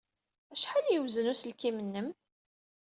Acḥal 0.53 0.85
ay 0.85 0.91
yewzen 0.93 1.31
uselkim-nnem? 1.33 2.07